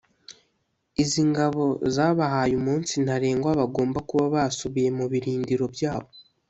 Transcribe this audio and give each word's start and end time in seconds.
Izi 1.03 1.21
ngabo 1.31 1.63
zabahaye 1.95 2.53
umunsi 2.61 2.93
ntarengwa 3.05 3.51
bagombaga 3.59 4.07
kuba 4.09 4.25
basubiye 4.35 4.89
mu 4.97 5.05
birindiro 5.11 5.65
byabo 5.75 6.09